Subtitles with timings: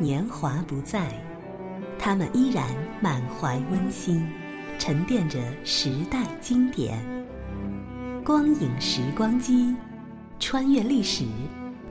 [0.00, 1.08] 年华不再，
[1.98, 2.64] 他们依然
[3.00, 4.24] 满怀温馨，
[4.78, 6.96] 沉淀着时代经典。
[8.24, 9.74] 光影时光机，
[10.38, 11.24] 穿越历史，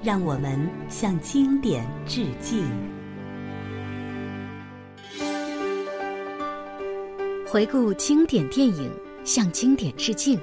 [0.02, 0.58] 让我们
[0.88, 2.64] 向经典致敬。
[7.46, 8.90] 回顾经典电影，
[9.26, 10.40] 向经典致敬。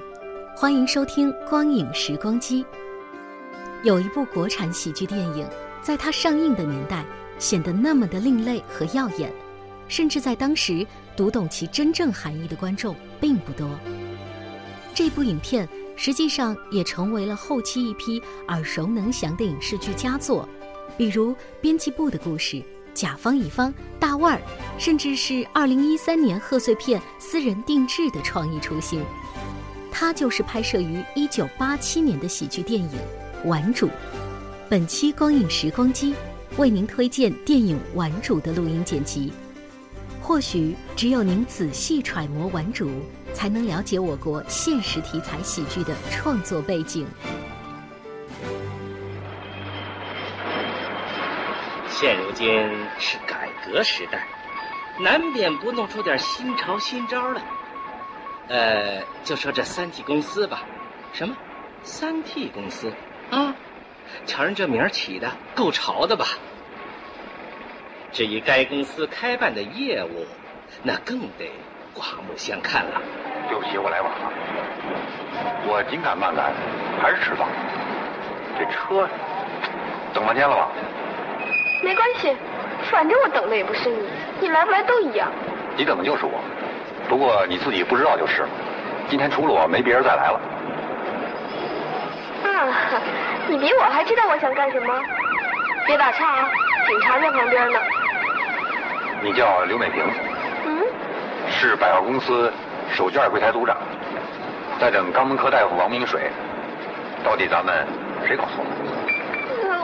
[0.55, 2.63] 欢迎收听《光影时光机》。
[3.83, 5.47] 有一部国产喜剧电影，
[5.81, 7.03] 在它上映的年代
[7.39, 9.31] 显得那么的另类和耀眼，
[9.87, 13.69] 甚至在当时读懂其真正含义的观众并不多。
[14.93, 20.47] 这部影片实际上也成为了后期一批耳熟能详的影视剧佳作，
[20.97, 22.57] 比如《编辑部的故事》。
[22.93, 24.41] 甲方乙方、大腕儿，
[24.77, 29.03] 甚至是二零一三年贺岁片私人定制的创意雏形。
[29.91, 32.89] 它就是拍摄于一九八七年的喜剧电影
[33.49, 33.87] 《顽主》。
[34.69, 36.15] 本期光影时光机
[36.57, 39.31] 为您推荐电影《顽主》的录音剪辑。
[40.21, 42.89] 或许只有您仔细揣摩《顽主》，
[43.33, 47.05] 才能了解我国现实题材喜剧的创作背景。
[51.89, 52.47] 现如今
[52.97, 54.27] 是改革时代，
[54.99, 57.41] 难免不弄出点新潮新招来。
[58.47, 60.63] 呃，就说这三 T 公司吧，
[61.13, 61.35] 什么
[61.83, 62.91] 三 T 公司
[63.29, 63.55] 啊？
[64.25, 66.25] 瞧人这名儿起的够潮的吧？
[68.11, 70.25] 至于该公司开办的业务，
[70.83, 71.51] 那更得
[71.93, 73.01] 刮目相看了。
[73.49, 74.31] 对不起，我来晚了。
[75.67, 76.53] 我紧赶慢赶，
[77.01, 77.45] 还是迟到。
[78.57, 79.07] 这车
[80.13, 80.69] 等半天了吧？
[81.83, 82.33] 没关系，
[82.89, 84.07] 反正我等的也不是你，
[84.39, 85.29] 你来不来都一样。
[85.75, 86.39] 你等的就是我，
[87.09, 88.49] 不过你自己不知道就是了。
[89.09, 90.39] 今天除了我，没别人再来了。
[92.57, 93.01] 啊，
[93.47, 94.93] 你比我还知道我想干什么？
[95.85, 96.49] 别打岔啊，
[96.87, 97.79] 警察在旁边呢。
[99.21, 100.03] 你叫刘美萍，
[100.65, 100.83] 嗯，
[101.49, 102.51] 是百货公司
[102.91, 103.77] 手绢柜台组长，
[104.79, 106.29] 在等肛门科大夫王明水。
[107.23, 107.87] 到底咱们
[108.27, 108.69] 谁搞错了？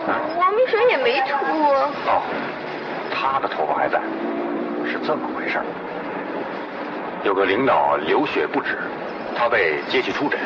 [0.08, 1.90] 呃，王明水也没秃啊。
[2.08, 2.22] 哦，
[3.14, 4.00] 他的头发还在，
[4.86, 5.66] 是这么回事儿。
[7.24, 8.80] 有个领导流血不止，
[9.36, 10.40] 他被接去出诊，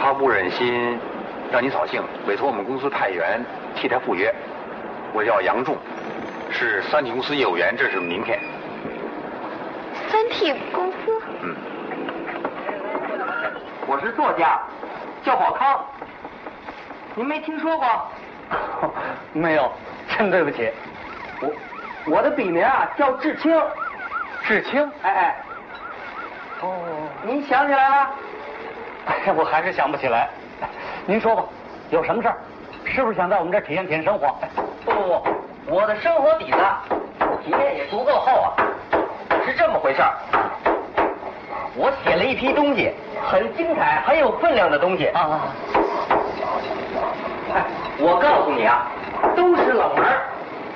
[0.00, 0.98] 他不忍心
[1.50, 3.44] 让你扫兴，委托我们公司派员
[3.74, 4.32] 替他赴约。
[5.12, 5.76] 我叫杨仲，
[6.50, 8.38] 是三体公司业务员，这是名片。
[10.08, 11.22] 三体公司？
[11.42, 11.56] 嗯。
[13.86, 14.60] 我是作家，
[15.24, 15.84] 叫宝康。
[17.14, 18.10] 您没听说过？
[19.32, 19.72] 没有，
[20.16, 20.70] 真对不起。
[21.40, 21.50] 我
[22.06, 23.60] 我的笔名啊叫志清。
[24.44, 24.90] 志清？
[25.02, 25.36] 哎哎。
[26.60, 28.10] 哦，您想起来了？
[29.08, 30.28] 哎， 我还是想不起来。
[31.06, 31.42] 您说吧，
[31.90, 32.36] 有什么事儿？
[32.84, 34.34] 是不是想在我们这儿体验体验生活？
[34.84, 35.00] 不不
[35.66, 36.56] 不，我的生活底子
[37.44, 38.54] 体面也足够厚啊。
[39.44, 40.12] 是这么回事儿，
[41.74, 42.92] 我写了一批东西，
[43.24, 45.48] 很精彩、很有分量的东西啊。
[47.54, 47.64] 哎，
[47.98, 48.86] 我告诉你啊，
[49.34, 50.04] 都是冷门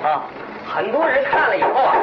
[0.03, 0.23] 啊，
[0.67, 1.95] 很多人看了以后啊，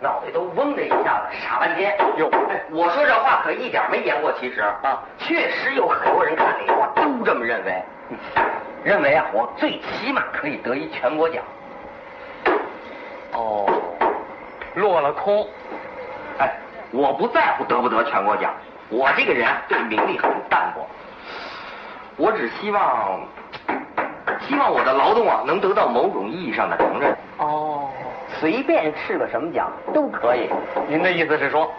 [0.00, 1.96] 脑袋都嗡的一下子，傻半天。
[2.16, 7.82] 哟，哎，我说这话可一点没言过其实啊，确实有很多人看了以后都这么认为，
[8.84, 11.42] 认为啊，我最起码可以得一全国奖。
[13.32, 13.66] 哦，
[14.74, 15.46] 落了空。
[16.38, 16.56] 哎，
[16.92, 18.54] 我不在乎得不得全国奖，
[18.90, 20.86] 我这个人对名利很淡薄。
[22.16, 23.20] 我只希望，
[24.40, 27.16] 希望我的劳动啊能得到某种意义上的承认。
[27.38, 27.90] 哦，
[28.40, 30.50] 随便是个什么奖都可以。
[30.88, 31.70] 您的意思是说，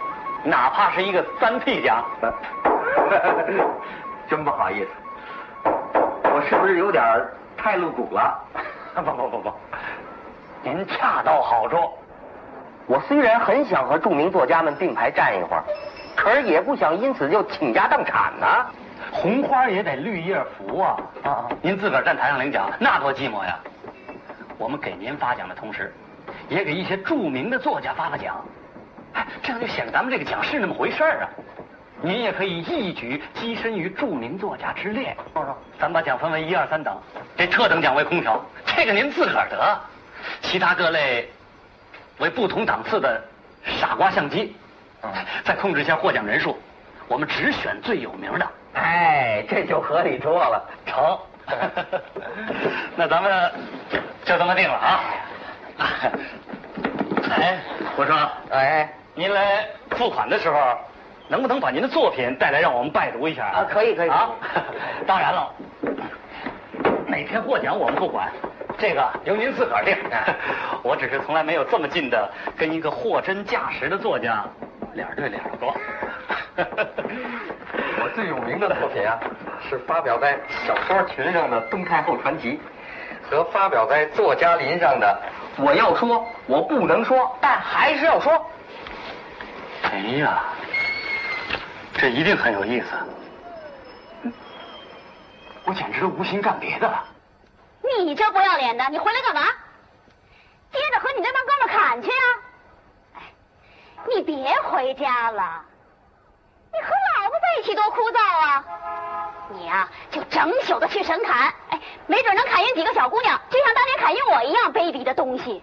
[0.44, 2.04] 哪怕是一个三 P 奖？
[4.28, 4.88] 真不好意思，
[6.24, 7.02] 我是不是有点
[7.56, 8.38] 太露骨了？
[8.94, 9.52] 不不不不，
[10.62, 11.76] 您恰到好处。
[12.86, 15.64] 我虽然很想和著名作家们并排站一会儿，
[16.16, 18.70] 可是也不想因此就倾家荡产呢、啊。
[19.12, 20.96] 红花也得绿叶扶啊！
[21.24, 23.58] 啊，您自个儿站台上领奖，那多寂寞呀！
[24.58, 25.92] 我们给您发奖的同时，
[26.50, 28.44] 也给一些著名的作家发发奖，
[29.14, 31.28] 哎，这样就显得咱们这个奖是那么回事儿啊！
[32.02, 35.16] 您也可以一举跻身于著名作家之列。
[35.32, 37.00] 说说，咱把奖分为一二三等，
[37.36, 39.78] 这特等奖为空调，这个您自个儿得；
[40.42, 41.30] 其他各类
[42.18, 43.22] 为不同档次的
[43.64, 44.54] 傻瓜相机。
[45.02, 45.10] 嗯
[45.44, 46.58] 再控制一下获奖人数，
[47.08, 48.46] 我们只选最有名的。
[48.74, 50.70] 哎，这就合理多了。
[50.84, 51.18] 成，
[52.96, 53.52] 那咱们
[54.24, 55.00] 就这么定了啊！
[57.30, 57.58] 哎，
[57.96, 58.16] 我说，
[58.50, 60.56] 哎，您来付款的时候，
[61.28, 63.66] 能不能把您的作品带来，让我们拜读一下啊？
[63.70, 64.30] 可以，可以啊！
[65.06, 65.54] 当然了，
[67.06, 68.30] 哪天获奖我们不管，
[68.78, 69.96] 这个由您自个儿定。
[70.82, 74.44] 我只是从来没有这么近的跟一个货真价实的作家
[74.94, 75.74] 脸对脸过。
[78.02, 79.18] 我最有名的作品啊，
[79.68, 80.36] 是发表在
[80.66, 82.58] 小说群上的《东太后传奇》，
[83.30, 85.20] 和发表在作家林上的
[85.58, 88.32] 《我要说，我不能说，但还是要说》。
[89.82, 90.42] 哎呀，
[91.94, 92.86] 这一定很有意思。
[95.64, 97.04] 我简直都无心干别的了。
[97.98, 99.42] 你这不要脸的，你回来干嘛？
[100.72, 102.24] 接着和你那帮哥们砍去啊！
[103.16, 103.22] 哎，
[104.08, 105.64] 你别回家了。
[106.72, 106.88] 你和
[107.18, 108.64] 老婆在一起多枯燥啊！
[109.50, 115.62] 你呀，就整宿的去神砍，哎，没准能砍晕几个小姑娘，就像当年砍晕我一样卑鄙的东西。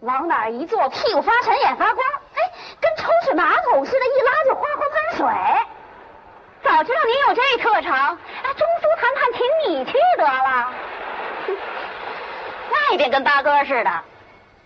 [0.00, 2.40] 往哪儿一坐，屁股发沉，眼发光，哎，
[2.80, 5.26] 跟抽水马桶似的，一拉就哗哗喷水。
[6.62, 10.72] 早知道您有这特长，哎，中苏谈判请你去得了。
[12.70, 13.90] 外边跟八哥似的，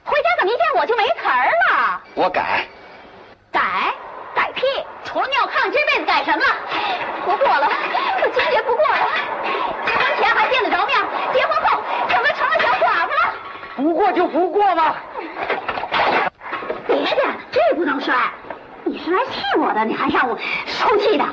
[0.04, 2.00] 回家怎么一见我就没词儿了？
[2.14, 2.66] 我改。
[3.52, 3.60] 改？
[4.34, 4.66] 改屁！
[5.04, 6.44] 除了尿炕，这辈子改什么？
[7.26, 7.68] 不过了，
[8.22, 9.08] 我坚决不过了。
[9.84, 10.96] 结婚前还见得着面，
[11.34, 13.34] 结婚后怎么成了小寡妇了？
[13.74, 14.94] 不过就不过吧。
[16.86, 18.14] 别的，这不能摔。
[18.84, 21.24] 你是来气我的，你还让我受气的。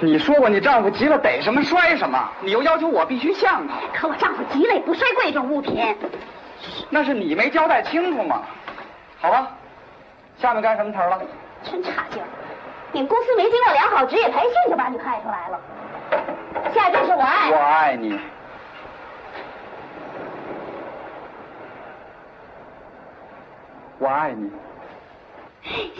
[0.00, 3.74] 你说过你丈夫急了逮什么摔什么，你又要求我必须像他。
[3.96, 5.96] 可我丈夫急了也不摔贵重物品。
[6.90, 8.42] 那是你没交代清楚嘛。
[9.20, 9.52] 好吧，
[10.36, 11.20] 下面干什么词了？
[11.62, 12.20] 真差劲！
[12.96, 15.60] 你们公司没经过良好职业培训就把你派出来了。
[16.74, 17.50] 下一句是我爱。
[17.50, 18.18] 我爱你。
[23.98, 24.50] 我爱你。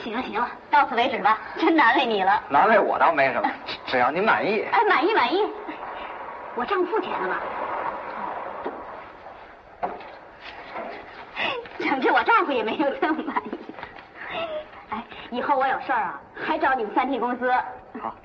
[0.03, 2.43] 行了行了，到此为止吧，真难为你了。
[2.49, 3.51] 难为我倒没什么，
[3.85, 4.63] 只要您满意。
[4.73, 5.47] 哎，满意满意。
[6.55, 7.37] 我账付钱了吗？
[11.79, 13.51] 整治我丈夫也没有这么满意。
[14.91, 17.51] 哎，以后我有事儿啊，还找你们三 T 公司。
[18.01, 18.17] 好。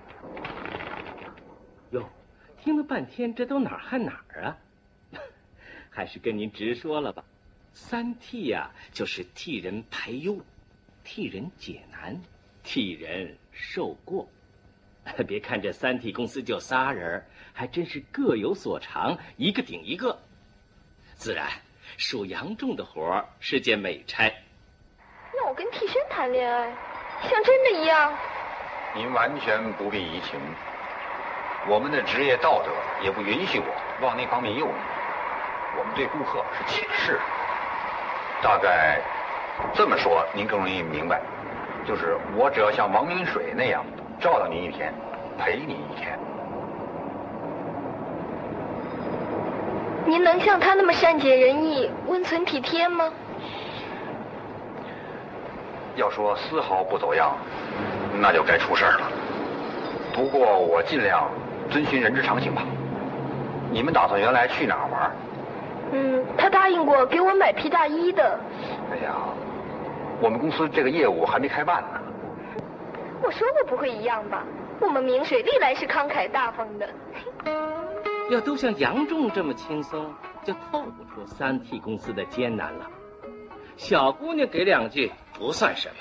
[1.91, 2.07] 哟，
[2.59, 4.57] 听了半天，这都哪儿和哪儿啊？
[5.89, 7.23] 还是跟您直说了吧。
[7.73, 10.39] 三 T 呀，就是替人排忧，
[11.03, 12.21] 替人解难，
[12.63, 14.29] 替人受过。
[15.27, 20.19] 别看这三 T 公司就仨人，还真是各有所长，一个顶一个。
[21.15, 21.49] 自然，
[21.97, 24.31] 属杨仲的活是件美差。
[25.37, 26.69] 让我跟替身谈恋爱，
[27.23, 28.11] 像真的一样。
[28.93, 30.39] 您完全不必移情，
[31.67, 34.73] 我们的职业道德也不允许我往那方面诱你。
[35.77, 37.17] 我们对顾客是解释，
[38.41, 38.99] 大概
[39.73, 41.21] 这么说您更容易明白，
[41.87, 43.85] 就是我只要像王明水那样
[44.19, 44.93] 照料您一天，
[45.39, 46.19] 陪你一天。
[50.05, 53.13] 您能像他那么善解人意、温存体贴吗？
[55.95, 57.35] 要说丝毫不走样，
[58.19, 59.11] 那就该出事儿了。
[60.13, 61.29] 不过我尽量
[61.69, 62.63] 遵循人之常情吧。
[63.71, 65.11] 你们打算原来去哪儿玩？
[65.93, 68.39] 嗯，他答应过给我买皮大衣的。
[68.91, 69.15] 哎呀，
[70.21, 72.01] 我们公司这个业务还没开办呢。
[73.23, 74.43] 我说过不会一样吧？
[74.79, 76.89] 我们明水历来是慷慨大方的。
[78.29, 80.11] 要都像杨仲这么轻松，
[80.43, 82.87] 就透不出三 T 公司的艰难了。
[83.75, 85.95] 小姑娘给两句不算什么，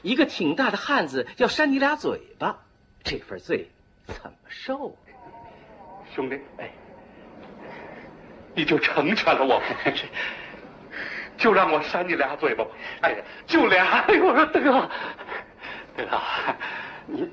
[0.00, 2.56] 一个挺大的汉子要扇你俩嘴巴，
[3.04, 3.70] 这份罪
[4.06, 4.96] 怎么受？
[6.14, 6.70] 兄弟，哎，
[8.54, 9.62] 你就成全了我，
[11.36, 12.70] 就让我扇你俩嘴巴吧。
[13.02, 13.84] 哎呀，就俩。
[14.08, 14.88] 哎呦，我说大哥，
[17.06, 17.30] 您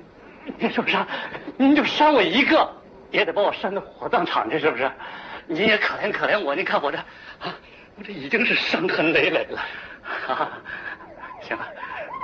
[0.58, 1.08] 您就扇，
[1.56, 2.70] 您就扇我一个，
[3.10, 4.92] 也得把我扇到火葬场去，是不是？
[5.46, 7.56] 您也可怜可怜我，您看我这啊。
[7.96, 9.64] 我这已经是伤痕累累了，
[10.26, 10.60] 啊，
[11.46, 11.66] 行了，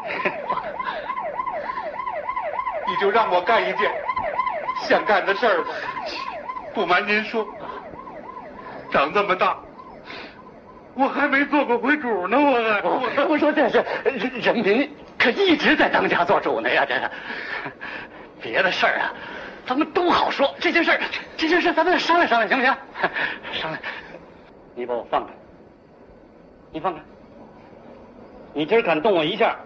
[2.88, 3.90] 你就让我干一件
[4.82, 5.68] 想干的事儿吧。
[6.72, 7.46] 不瞒您说，
[8.90, 9.58] 长这么大，
[10.94, 12.36] 我还没做过回主呢。
[12.38, 16.94] 我我我说这是人人民可一直在当家做主呢呀，这
[18.40, 19.12] 别的事儿啊，
[19.66, 20.54] 咱们都好说。
[20.58, 21.00] 这件事儿，
[21.36, 22.74] 这件事咱们商量商量，行不行？
[23.60, 23.82] 商量。
[24.74, 25.32] 你把我放开，
[26.72, 27.00] 你放开。
[28.52, 29.56] 你今儿敢动我一下，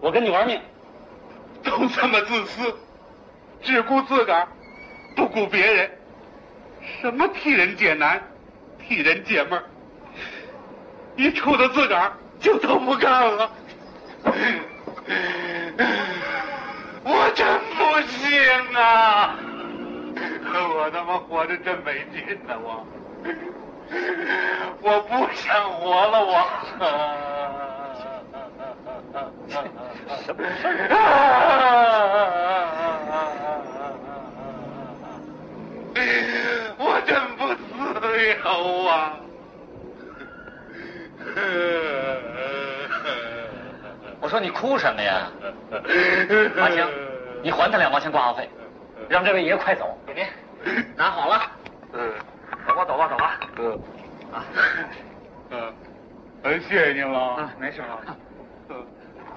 [0.00, 0.60] 我跟你玩命。
[1.62, 2.76] 都这么自私，
[3.62, 4.46] 只顾自个儿，
[5.16, 5.90] 不顾别人。
[7.00, 8.22] 什么替人解难，
[8.78, 9.64] 替人解闷儿，
[11.16, 13.50] 一瞅到自个儿就都不干了。
[17.02, 18.20] 我真不行
[18.74, 19.36] 啊！
[20.54, 22.56] 我他妈活着真没劲呐！
[22.62, 22.86] 我，
[24.82, 26.24] 我不想活了！
[26.24, 26.46] 我，
[29.48, 30.88] 什么事儿？
[36.76, 37.54] 我真不
[38.00, 38.92] 自由啊！
[44.20, 45.30] 我说你哭什么呀？
[46.58, 46.86] 阿青，
[47.42, 48.48] 你还他两毛钱挂号费，
[49.08, 49.96] 让这位爷快走。
[50.06, 50.24] 给您
[50.96, 51.42] 拿好了。
[51.92, 52.12] 嗯，
[52.66, 53.40] 走吧，走吧，走吧。
[53.58, 53.78] 嗯，
[54.32, 54.44] 啊，
[55.50, 55.74] 嗯，
[56.44, 57.18] 嗯，谢谢您了。
[57.18, 58.00] 啊，没事了。
[58.70, 58.86] 嗯，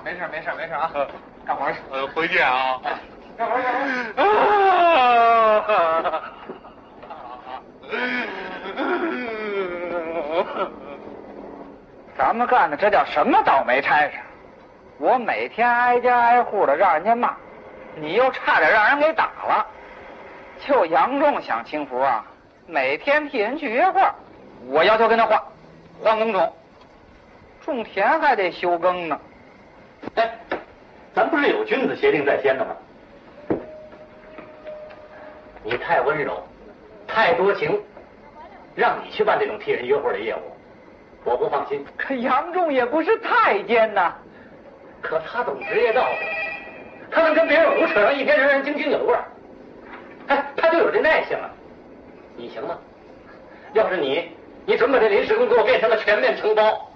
[0.04, 0.92] 没事，没事，没事啊。
[1.46, 1.80] 干活去。
[1.92, 2.80] 呃，回见啊。
[3.38, 4.34] 干活，干活。
[5.74, 6.24] 啊！
[12.18, 14.14] 咱们干的这叫什么倒霉差事？
[14.98, 17.36] 我每天挨家挨户的让人家骂，
[17.96, 19.66] 你又差点让人给打了。
[20.66, 22.26] 就杨仲享清福啊，
[22.66, 24.02] 每天替人去约会，
[24.66, 25.40] 我要求跟他换，
[26.04, 26.52] 换耕种，
[27.64, 29.20] 种田还得休耕呢。
[30.16, 30.32] 哎，
[31.14, 32.76] 咱不是有君子协定在先的吗？
[35.64, 36.42] 你太温柔，
[37.08, 37.82] 太多情，
[38.76, 40.40] 让你去办这种替人约会的业务，
[41.24, 41.86] 我不放心。
[41.98, 44.16] 可杨仲也不是太监呐，
[45.02, 49.24] 可他懂职业道德，他能跟别人胡扯上一天，人人津津有味儿。
[50.28, 51.50] 哎，他就有这耐性了！
[52.36, 52.78] 你行吗？
[53.74, 54.32] 要是你，
[54.66, 56.87] 你准把这临时工给我变成了全面承包，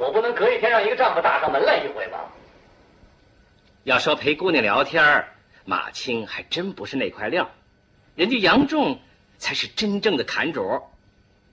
[0.00, 2.24] 我不能隔一天让一个丈夫打上门来一回吧？
[3.84, 5.26] 要说陪姑娘聊天
[5.66, 7.50] 马青还真不是那块料，
[8.16, 8.98] 人家杨仲
[9.36, 10.80] 才是真正的砍主，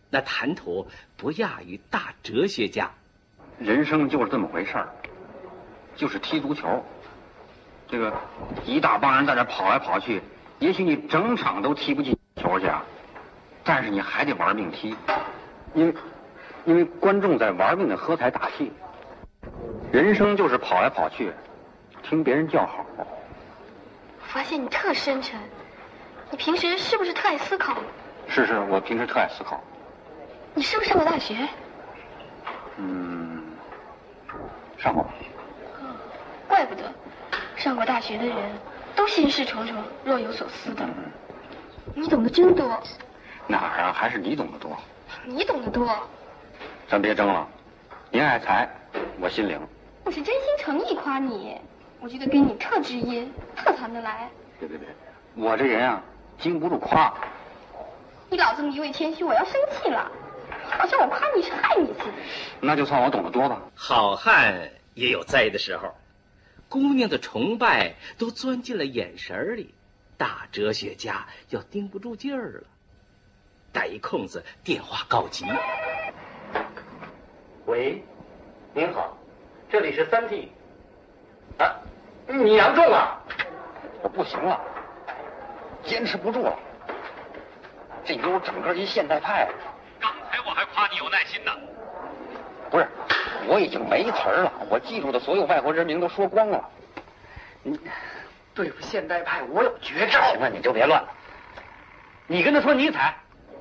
[0.09, 0.87] 那谈吐
[1.17, 2.89] 不亚于大哲学家。
[3.59, 4.87] 人生就是这么回事儿，
[5.97, 6.85] 就是踢足球，
[7.89, 8.13] 这个
[8.65, 10.21] 一大帮人在这跑来跑去。
[10.59, 12.81] 也许你整场都踢不进球去啊，
[13.65, 14.95] 但是你还得玩命踢，
[15.73, 15.93] 因为
[16.67, 18.73] 因为观众在玩命的喝彩打气。
[19.89, 21.31] 人生就是跑来跑去，
[22.03, 22.85] 听别人叫好。
[22.97, 23.05] 我
[24.19, 25.39] 发现你特深沉，
[26.29, 27.77] 你平时是不是特爱思考？
[28.27, 29.63] 是是，我平时特爱思考。
[30.53, 31.47] 你是不是上过大学？
[32.75, 33.41] 嗯，
[34.77, 35.05] 上过。
[36.49, 36.83] 怪不得，
[37.55, 38.35] 上过大学的人。
[38.93, 40.83] 都心事重重，若有所思的。
[41.93, 42.67] 你懂得真多。
[43.45, 43.93] 哪儿啊？
[43.93, 44.75] 还是你懂得多。
[45.23, 45.87] 你懂得多。
[46.89, 47.45] 咱别争了，
[48.09, 48.69] 您爱财，
[49.19, 49.59] 我心领。
[50.05, 51.57] 我是真心诚意夸你，
[51.99, 54.29] 我觉得跟你特知音，特谈得来。
[54.57, 54.87] 别别别，
[55.35, 56.01] 我这人啊，
[56.39, 57.13] 经不住夸。
[58.29, 60.09] 你老这么一味谦虚，我要生气了，
[60.79, 62.13] 好像我夸你是害你似的。
[62.61, 63.61] 那就算我懂得多吧。
[63.75, 65.93] 好汉也有栽的时候。
[66.69, 69.73] 姑娘的崇拜都钻进了眼神里，
[70.17, 72.63] 大哲学家要盯不住劲儿了。
[73.73, 75.45] 逮一空子，电话告急。
[77.67, 78.01] 喂，
[78.73, 79.17] 您好，
[79.69, 80.49] 这里是三 T。
[81.57, 81.75] 啊，
[82.25, 83.19] 你杨重啊？
[84.01, 84.57] 我不行了，
[85.83, 86.57] 坚持不住了。
[88.05, 89.49] 这妞整个一现代派。
[89.99, 91.51] 刚才我还夸你有耐心呢。
[92.71, 92.87] 不是。
[93.49, 96.69] 我已经没词儿了，我记住的所有外国人名都说光了。
[97.63, 97.77] 你
[98.53, 100.21] 对付现代派，我有绝招。
[100.21, 101.09] 行了，你就别乱了。
[102.27, 103.13] 你跟他说尼采，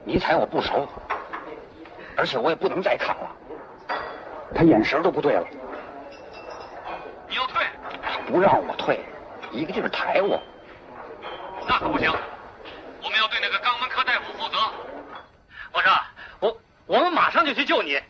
[0.05, 0.89] 尼采我不熟，
[2.17, 3.33] 而且我也不能再看了。
[4.57, 5.47] 他眼神都不对了。
[7.29, 7.65] 你要退？
[8.27, 9.01] 不让我退，
[9.53, 10.41] 一个劲儿抬我。
[11.69, 12.11] 那可不行，
[13.03, 14.57] 我们要对那个肛门科大夫负责。
[15.73, 15.93] 我说，
[16.41, 18.01] 我我们马上就去救你，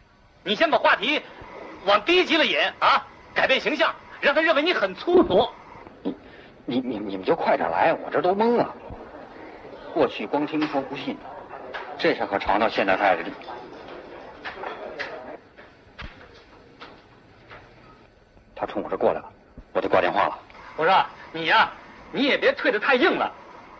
[0.44, 1.20] 你先把话题。
[1.84, 3.06] 往低级了引啊！
[3.32, 5.48] 改变形象，让他认为你很粗俗。
[6.02, 6.16] 你、
[6.64, 8.74] 你、你、你们就快点来，我这都懵了。
[9.94, 11.16] 过去光听说不信，
[11.96, 13.22] 这下可尝到现代派的。
[18.56, 19.28] 他冲我这过来了，
[19.72, 20.38] 我就挂电话了。
[20.76, 21.70] 我说你呀，
[22.10, 23.30] 你也别退的太硬了，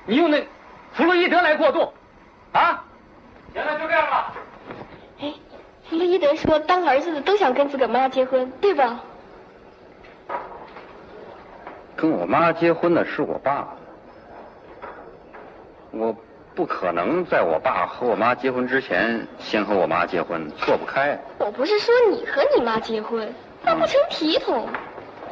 [0.04, 0.46] 你用那
[0.92, 1.92] 弗洛伊德来过渡
[2.52, 2.84] 啊。
[3.52, 4.32] 行了，就这样吧。
[5.20, 5.34] 哎。
[5.88, 9.04] 弗洛伊德说：“当儿子的都想跟自个妈结婚，对吧？”
[11.94, 13.68] 跟我妈结婚的是我爸，
[15.92, 16.12] 我
[16.56, 21.16] 不可能在我爸和我妈结婚之前先和我妈结婚，错不开。
[21.38, 23.32] 我不是说你和你妈结婚，
[23.66, 24.68] 那不成体统，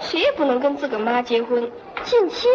[0.00, 1.70] 谁也不能跟自个妈结婚，
[2.02, 2.50] 近亲。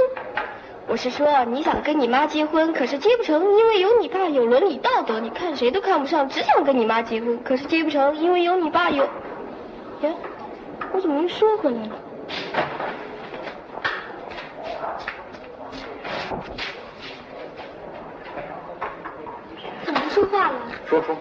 [0.88, 9.06] 我是说，你想跟你妈结婚，可是结不成，因为有你爸有伦理道德，你看谁都看不上，只想跟你妈结婚，可是结不成，因为有你爸有。
[10.02, 10.14] 呀，
[10.92, 11.92] 我怎么又说回来了？
[19.86, 20.56] 怎么不说话了？
[20.88, 21.16] 说说。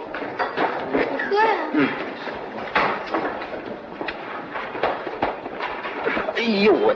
[0.93, 1.55] 你喝呀。
[1.75, 2.08] 嗯。
[6.39, 6.95] 哎呦喂，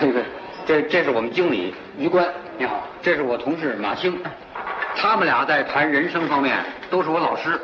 [0.00, 0.24] 那个，
[0.64, 4.18] 这这是我们经理于官，你好，这是我同事马兴，
[4.96, 7.60] 他们俩在谈人生方面都是我老师。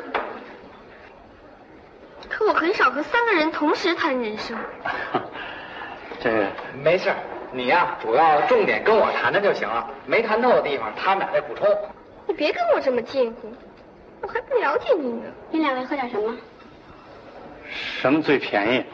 [2.29, 4.55] 可我很少和三个人同时谈人生。
[6.21, 6.45] 这个
[6.83, 7.11] 没事，
[7.51, 11.67] 你呀，主要重点跟我谈谈就行了，没谈透的地方，他们俩再补充。
[12.27, 13.51] 你别跟我这么近乎，
[14.21, 15.23] 我还不了解你呢。
[15.49, 16.37] 你两位喝点什么？
[17.71, 18.85] 什么最便宜？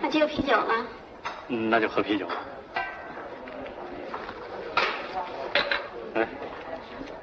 [0.00, 0.86] 那就有啤酒了。
[1.52, 2.26] 嗯，那就喝啤酒。
[6.14, 6.24] 哎，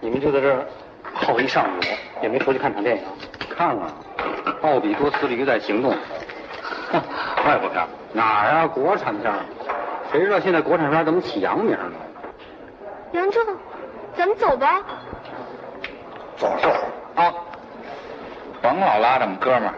[0.01, 0.65] 你们就在这儿
[1.13, 1.81] 耗一上午，
[2.21, 3.03] 也没出去看场电影？
[3.55, 3.89] 看了，
[4.67, 5.91] 《奥比多斯驴在行动》，
[6.91, 7.01] 哼
[7.45, 7.81] 外国片
[8.11, 8.67] 哪儿啊？
[8.67, 9.33] 国产片
[10.11, 11.93] 谁知道现在国产片怎么起洋名呢？
[13.13, 13.39] 杨柱，
[14.17, 14.81] 咱们走吧。
[16.35, 16.69] 走走
[17.15, 17.33] 啊！
[18.61, 19.73] 甭老拉着我们哥们儿，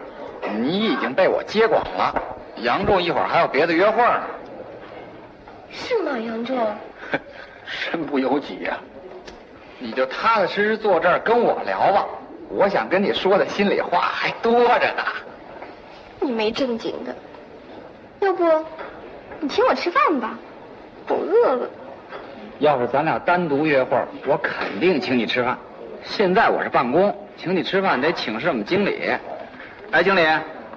[0.58, 2.12] 你已经被我接管了。
[2.56, 4.22] 杨柱一会儿还有别的约会呢。
[5.72, 6.56] 是吗，杨仲？
[7.64, 8.78] 身不由己呀！
[9.78, 12.04] 你就踏踏实实坐这儿跟我聊吧，
[12.48, 15.02] 我想跟你说的心里话还多着呢。
[16.20, 17.14] 你没正经的，
[18.20, 18.44] 要不
[19.38, 20.36] 你请我吃饭吧，
[21.08, 21.70] 我饿了。
[22.58, 23.96] 要是咱俩单独约会，
[24.26, 25.56] 我肯定请你吃饭。
[26.04, 29.16] 现在我是办公，请你吃饭得请示我们经理。
[29.92, 30.26] 哎，经理，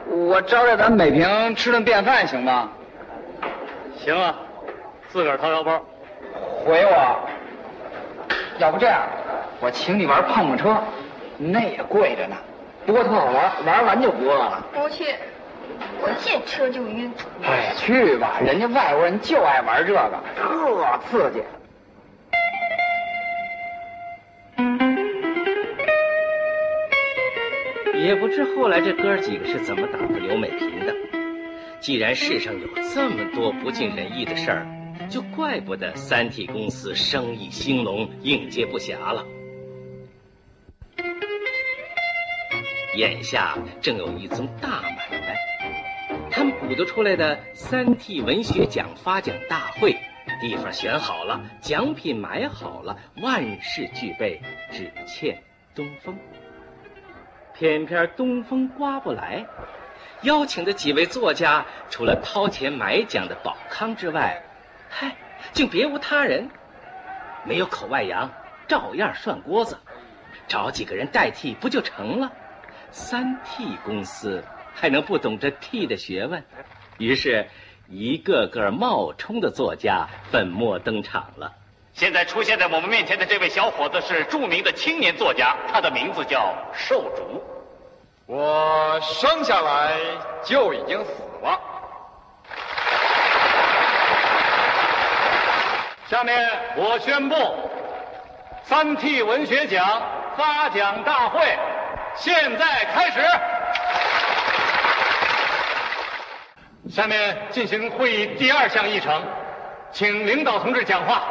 [0.07, 2.71] 我招待咱美平吃顿便饭行吗？
[3.97, 4.35] 行啊。
[5.13, 5.79] 自个儿掏腰包，
[6.65, 7.29] 回我。
[8.57, 9.03] 要不这样，
[9.59, 10.75] 我请你玩碰碰车，
[11.37, 12.35] 那也贵着呢。
[12.83, 14.65] 不过特好玩，玩完就不饿了。
[14.73, 15.13] 不去，
[16.01, 17.13] 我见车就晕。
[17.43, 21.43] 哎，去吧，人家外国人就爱玩这个，特刺激。
[27.93, 30.95] 也不知后来这哥几个是怎么打发刘美萍的。
[31.79, 34.65] 既然世上有这么多不尽人意的事儿。
[35.09, 39.25] 就怪不得三 T 公司生意兴隆，应接不暇了。
[42.95, 45.35] 眼下正有一宗大买卖，
[46.29, 49.97] 他们鼓捣出来的三 T 文学奖发奖大会，
[50.41, 55.41] 地方选好了，奖品买好了，万事俱备，只欠
[55.73, 56.15] 东风。
[57.55, 59.45] 偏偏东风刮不来，
[60.21, 64.43] 邀请的几位作家，除了掏钱买奖的宝康之外，
[64.95, 65.15] 嗨，
[65.53, 66.51] 竟别无他人，
[67.43, 68.29] 没有口外扬，
[68.67, 69.79] 照样涮锅子，
[70.47, 72.31] 找几个人代替不就成了？
[72.91, 76.43] 三 T 公司还能不懂这 T 的学问？
[76.99, 77.47] 于是，
[77.87, 81.53] 一个个冒充的作家粉墨登场了。
[81.93, 87.41] 现在出现在我们面前的这位小伙子是著名的青年作家，他的名字叫寿竹。
[88.27, 89.97] 我生下来
[90.43, 91.59] 就已经死了。
[96.09, 97.35] 下面我宣布，
[98.63, 100.01] 三 T 文学奖
[100.37, 101.57] 发奖大会
[102.15, 103.21] 现在开始。
[106.89, 109.23] 下面进行会议第二项议程，
[109.91, 111.23] 请领导同志讲话。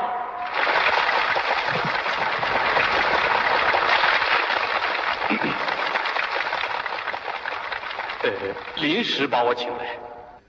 [8.22, 8.30] 呃，
[8.76, 9.84] 临时把我请来，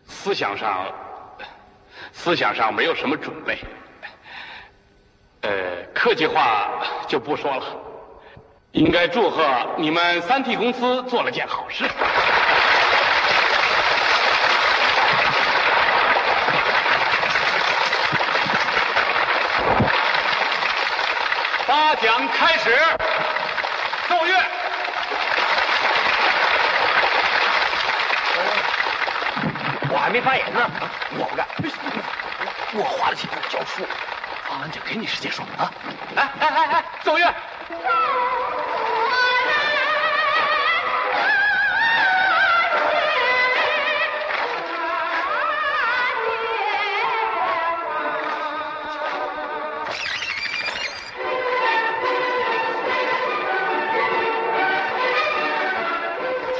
[0.08, 0.88] 思想上，
[2.12, 3.60] 思想上没有什么准备。
[6.04, 6.68] 客气话
[7.08, 7.64] 就不说了，
[8.74, 9.42] 应该祝贺
[9.78, 11.86] 你们三 T 公司做了件好事。
[21.66, 22.78] 发奖开始，
[24.10, 24.34] 奏乐。
[29.90, 30.70] 我还没发言呢，
[31.18, 31.48] 我不干，
[32.74, 33.88] 我花了钱教书。
[34.54, 35.74] 大安姐，给你时间说啊！
[36.16, 37.26] 哎哎哎哎，走月！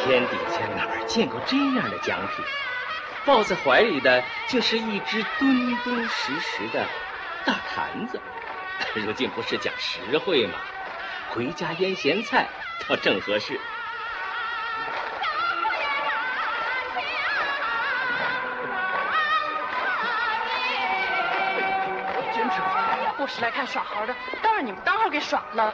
[0.04, 2.44] 天底下哪儿见过这样的奖品？
[3.24, 6.84] 抱在怀里的就是一只敦敦实实的。
[7.46, 8.22] 大坛子。
[8.96, 10.60] 如今不是讲实惠吗？
[11.30, 12.48] 回家腌咸菜
[12.88, 13.60] 倒正合适。
[23.18, 25.74] 我是来看耍猴的，倒让你们当号给耍了。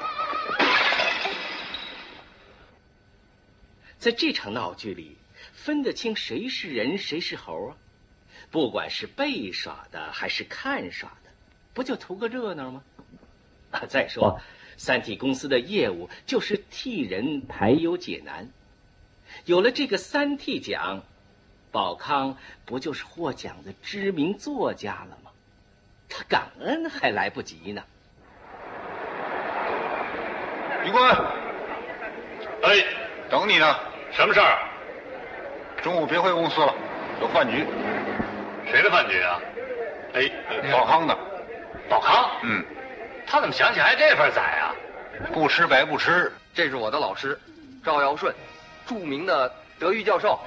[3.97, 5.17] 在这场闹剧里，
[5.51, 7.75] 分得清谁是人谁是猴啊？
[8.51, 11.29] 不管是被耍的还是看耍的，
[11.80, 12.84] 不就图个热闹吗？
[13.72, 14.42] 啊，再说，
[14.76, 18.50] 三 T 公司的业务就是替人排忧解难，
[19.46, 21.04] 有了这个三 T 奖，
[21.72, 25.32] 宝康不就是获奖的知名作家了吗？
[26.10, 27.82] 他感恩还来不及呢。
[30.86, 31.15] 余官，
[32.62, 32.84] 哎，
[33.30, 33.74] 等你呢。
[34.12, 34.68] 什么事儿？
[35.82, 36.76] 中午别回公司了，
[37.22, 37.65] 有饭局。
[38.70, 39.39] 谁的饭局啊？
[40.12, 40.30] 哎，
[40.74, 41.18] 宝康的。
[41.89, 42.29] 宝康？
[42.43, 42.65] 嗯。
[43.27, 44.73] 他怎么想起来这份宰啊？
[45.32, 46.32] 不吃白不吃。
[46.51, 47.39] 这是我的老师，
[47.86, 48.34] 赵尧舜，
[48.88, 50.39] 著名的德育教授。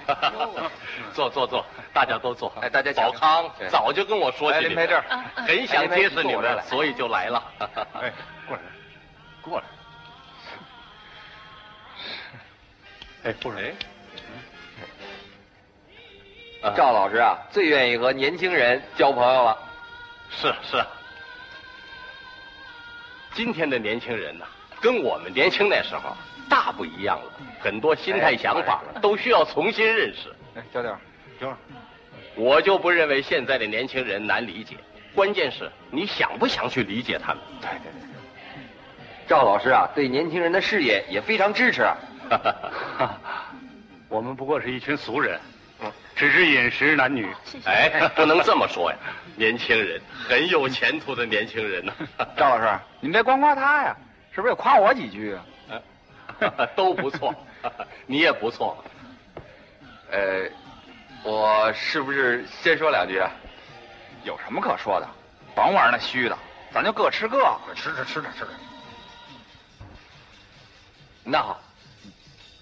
[1.14, 2.52] 坐坐坐，大家都坐。
[2.60, 5.04] 哎，大家宝康早就跟我说起林培这儿，
[5.36, 7.42] 很想结识你们，所以就来了。
[7.92, 8.12] 哎，
[8.48, 8.62] 过来，
[9.42, 9.64] 过来。
[13.24, 13.76] 哎，夫人，
[16.74, 19.56] 赵老师啊，最愿意和年轻人交朋友了。
[20.30, 20.84] 是是。
[23.34, 24.44] 今天的年轻人呐，
[24.80, 26.16] 跟我们年轻那时候
[26.48, 30.34] 大不一样了，很多心态想法都需要重新认识。
[30.54, 30.94] 哎，小点，
[31.38, 31.56] 行了。
[32.34, 34.76] 我就不认为现在的年轻人难理解，
[35.14, 37.42] 关键是你想不想去理解他们。
[37.60, 38.08] 对对对。
[39.26, 41.86] 赵老师啊，对年轻人的事业也非常支持。
[44.08, 45.38] 我们不过是一群俗人，
[46.14, 47.28] 只是饮食男女。
[47.64, 48.98] 哎，不能这么说呀！
[49.36, 51.92] 年轻人很有前途的年轻人呢。
[52.36, 53.96] 赵老师，你别光夸他呀，
[54.32, 56.66] 是不是也夸我几句啊？
[56.76, 57.34] 都不错，
[58.06, 58.84] 你也不错。
[60.10, 60.48] 呃，
[61.22, 63.30] 我是不是先说两句啊？
[64.24, 65.08] 有什么可说的？
[65.54, 66.38] 甭玩那虚的，
[66.72, 67.38] 咱就各吃各，
[67.74, 68.48] 吃着吃着吃着。
[71.24, 71.60] 那好。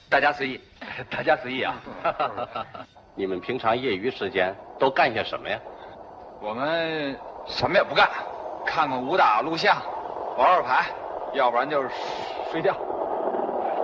[0.09, 0.61] 大家随意，
[1.09, 1.74] 大家随意啊！
[3.14, 5.58] 你们平常业余时间都干些什么呀？
[6.40, 7.14] 我们
[7.46, 8.08] 什么也不干，
[8.64, 9.76] 看看武打录像，
[10.38, 10.86] 玩玩牌，
[11.34, 11.90] 要不然就是
[12.50, 12.74] 睡觉。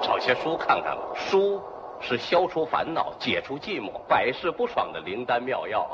[0.00, 1.60] 找些书看看吧，书
[2.00, 5.86] 是消除烦恼、解除寂寞、百试不爽的灵丹妙药。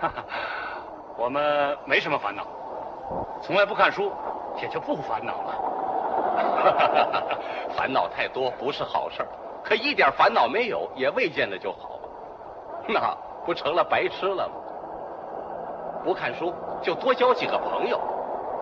[1.18, 2.46] 我们没什么烦恼，
[3.42, 4.10] 从来不看书，
[4.62, 5.54] 也就不烦恼了。
[7.76, 9.26] 烦恼太多不是好事
[9.68, 12.00] 可一点烦恼没有也未见得就好，
[12.88, 14.54] 那不成了白痴了吗？
[16.02, 18.00] 不看书就多交几个朋友，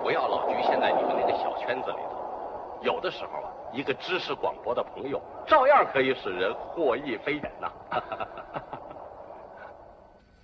[0.02, 2.80] 不要老局限在你们那个小圈子里头。
[2.82, 7.70] 有的时候啊，一个知识广博的朋友，照样可以使人获益匪浅呐。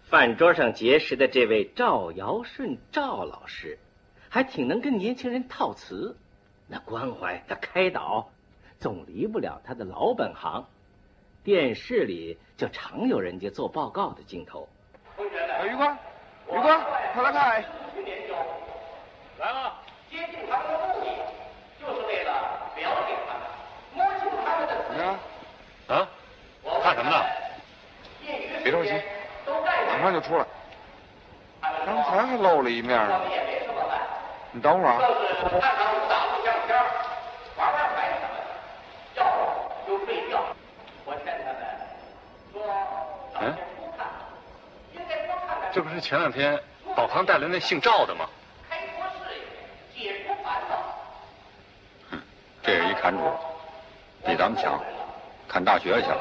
[0.09, 3.81] 饭桌上结识的这位赵尧舜赵老师，
[4.29, 6.17] 还挺能跟年轻人套词。
[6.69, 8.29] 那关怀，他开导，
[8.83, 10.67] 总离不了他的老本行。
[11.45, 14.69] 电视里就常有人家做报告的镜头。
[15.19, 15.97] 余光，
[16.49, 16.81] 余光，
[17.15, 17.65] 快来看！
[19.39, 19.73] 来了。
[20.11, 21.07] 接近他们的目的，
[21.81, 22.33] 就是为了
[22.77, 23.43] 了解他们，
[23.95, 24.73] 摸清他们的。
[24.91, 25.97] 你看。
[25.97, 26.09] 啊？
[26.83, 27.17] 看什么呢？
[28.65, 28.91] 别着急，
[29.47, 30.45] 马上就出来。
[31.87, 33.21] 刚才还露了一面呢。
[34.51, 34.99] 你等会儿啊。
[45.73, 46.61] 这不是前两天
[46.95, 48.29] 宝康带来那姓赵的吗？
[48.69, 49.35] 开国事
[49.97, 50.77] 业，解除烦恼
[52.11, 52.21] 哼，
[52.63, 53.23] 这人一看主，
[54.27, 54.79] 比咱们强，
[55.49, 56.19] 看大学去了。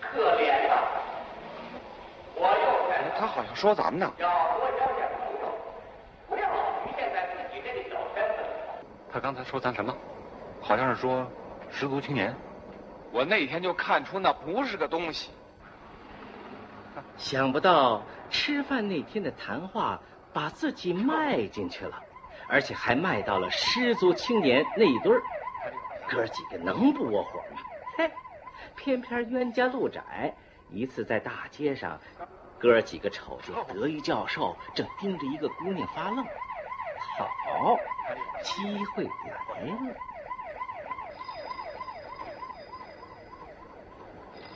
[0.00, 0.74] 可怜呐！
[3.18, 4.10] 他好像说咱们呢。
[9.12, 9.94] 他刚才说咱什么？
[10.62, 11.30] 好像是说
[11.70, 12.34] 十足青年。
[13.14, 15.30] 我那天就看出那不是个东西。
[17.16, 20.00] 想不到吃饭那天的谈话
[20.32, 22.02] 把自己卖进去了，
[22.48, 25.22] 而且还卖到了失足青年那一堆儿。
[26.08, 27.62] 哥几个能不窝火吗？
[27.96, 28.10] 嘿，
[28.74, 30.34] 偏偏冤家路窄。
[30.70, 32.00] 一次在大街上，
[32.58, 36.24] 哥几个瞅见德育教授正盯着一个姑娘发愣。
[37.16, 37.78] 好，
[38.42, 39.94] 机会来了。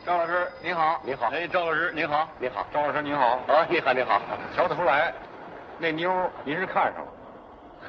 [0.09, 4.19] 赵老师您好，你好，哎，张老师您好，您好，张老师您好，啊，你好，你好，
[4.57, 5.13] 瞧得出来，
[5.77, 6.11] 那妞
[6.45, 7.13] 您是看上了。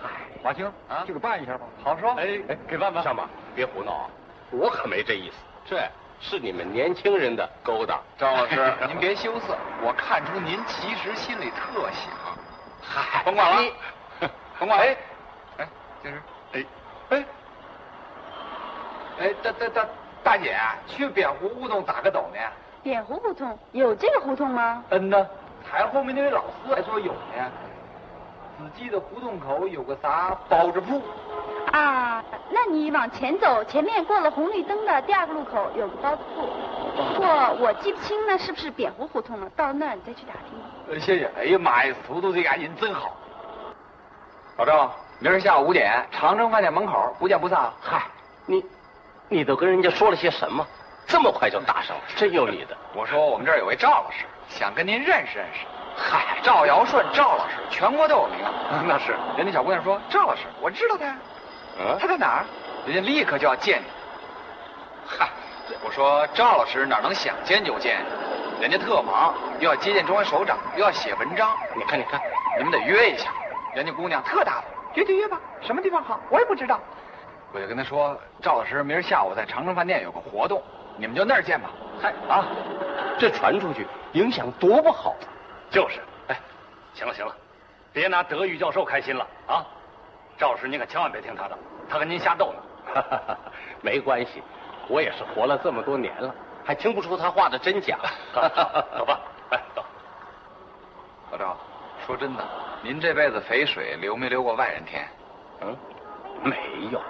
[0.03, 0.09] 嗨，
[0.43, 1.65] 马青啊，就给办一下吧。
[1.81, 3.01] 好说，哎哎，给办吧。
[3.01, 4.09] 上吧，别胡闹啊，
[4.51, 5.81] 我可没这意思，这
[6.19, 7.97] 是你们年轻人的勾当。
[8.17, 12.11] 张老师，您别羞涩，我看出您其实心里特想。
[12.81, 13.71] 嗨， 甭管了，
[14.59, 14.83] 甭管了。
[14.83, 14.97] 哎，
[15.59, 15.67] 哎，
[16.03, 16.65] 就是，哎，
[17.11, 17.25] 哎，
[19.19, 19.85] 哎，大大大
[20.29, 22.39] 大姐，去扁湖胡同打个斗呢。
[22.83, 24.83] 扁湖胡同有这个胡同吗？
[24.89, 25.25] 嗯呐，
[25.67, 27.51] 台后面那位老四还说有呢。
[28.59, 31.01] 只记得胡同口有个啥包子铺。
[31.71, 36.47] 啊，那你往前走，前面过了红绿灯的第二个路口有个包子铺，
[37.15, 37.27] 不过
[37.59, 40.59] 我记不清那是不是扁湖胡同了，到那儿你再去打听。
[40.91, 41.27] 呃，谢谢。
[41.39, 43.17] 哎呀妈呀，糊涂这家人真好。
[44.57, 47.67] 老赵，明儿下午五点，长城饭店门口，不见不散。
[47.81, 48.03] 嗨，
[48.45, 48.63] 你，
[49.29, 50.65] 你都跟人家说了些什么？
[51.05, 52.77] 这么快就搭上了，真有你的。
[52.93, 55.65] 我说我们这儿有位赵老师，想跟您认识认识。
[55.95, 58.37] 嗨，赵尧舜，赵老师，全国都有名。
[58.87, 61.15] 那是，人家小姑娘说赵老师，我知道他呀。
[61.79, 62.45] 嗯，他在哪儿？
[62.85, 63.85] 人家立刻就要见你。
[65.05, 65.29] 嗨，
[65.83, 68.03] 我说赵老师哪能想见就见？
[68.61, 71.55] 人家特忙，又要接见中央首长，又要写文章。
[71.75, 72.19] 你看，你看，
[72.57, 73.29] 你们得约一下。
[73.73, 74.63] 人家姑娘特大方，
[74.95, 76.79] 约就约吧，什么地方好，我也不知道。
[77.51, 80.61] 我就跟他说，赵老师明儿下午在长城饭店有个活动，
[80.97, 81.69] 你们就那儿见吧。
[82.01, 82.45] 嗨啊，
[83.17, 85.15] 这传出去影响多不好。
[85.71, 86.39] 就是，哎，
[86.93, 87.35] 行了行了，
[87.91, 89.65] 别拿德育教授开心了啊！
[90.37, 91.57] 赵老师，您可千万别听他的，
[91.89, 93.37] 他跟您瞎逗呢。
[93.81, 94.41] 没关系，
[94.87, 96.33] 我也是活了这么多年了，
[96.65, 97.97] 还听不出他话的真假。
[98.97, 99.83] 走吧，哎走。
[101.31, 101.57] 老赵，
[102.05, 102.43] 说真的，
[102.81, 105.07] 您这辈子肥水流没流过外人田？
[105.61, 105.77] 嗯，
[106.43, 106.57] 没
[106.91, 107.01] 有。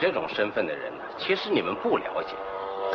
[0.00, 2.34] 这种身份的人呢，其实你们不了解，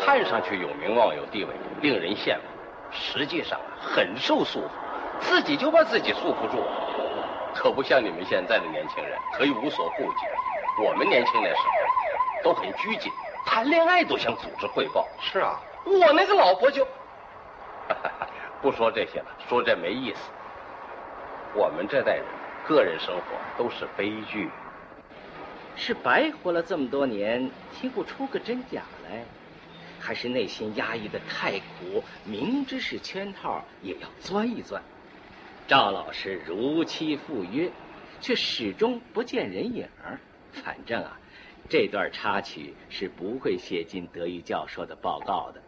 [0.03, 2.41] 看上去有名望有地位，令人羡慕，
[2.91, 7.53] 实际上很受束缚，自己就把自己束缚住了。
[7.53, 13.11] 可不像你们现在的年轻人可以无所顾忌，我们年轻的时候都很拘谨，
[13.45, 15.07] 谈恋爱都向组织汇报。
[15.19, 16.87] 是啊，我那个老婆就
[18.61, 20.31] 不说这些了，说这没意思。
[21.53, 22.25] 我们这代人
[22.65, 23.21] 个人生活
[23.55, 24.49] 都是悲剧，
[25.75, 29.23] 是白活了这么多年，听不出个真假来，
[29.99, 34.81] 还是内心压抑的太苦，明知是圈套也要钻一钻。
[35.67, 37.69] 赵老师如期赴约，
[38.21, 40.19] 却始终不见人影儿。
[40.51, 41.19] 反正啊，
[41.67, 45.61] 这段插曲是不会写进德育教授的报告的。